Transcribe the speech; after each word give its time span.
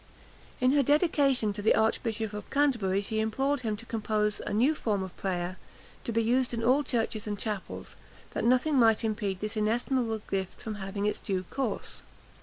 In 0.59 0.71
her 0.71 0.81
dedication 0.81 1.53
to 1.53 1.61
the 1.61 1.75
Archbishop 1.75 2.33
of 2.33 2.49
Canterbury 2.49 3.01
she 3.01 3.19
implored 3.19 3.61
him 3.61 3.77
to 3.77 3.85
compose 3.85 4.41
a 4.47 4.51
new 4.51 4.73
form 4.73 5.03
of 5.03 5.15
prayer, 5.15 5.57
to 6.05 6.11
be 6.11 6.23
used 6.23 6.55
in 6.55 6.63
all 6.63 6.81
churches 6.83 7.27
and 7.27 7.37
chapels, 7.37 7.95
that 8.31 8.43
nothing 8.43 8.77
might 8.79 9.03
impede 9.03 9.41
this 9.41 9.55
inestimable 9.55 10.23
gift 10.31 10.59
from 10.59 10.73
having 10.81 11.05
its 11.05 11.19
due 11.19 11.43
course. 11.51 12.01